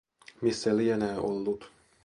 [0.41, 1.71] Missä lienee ollut.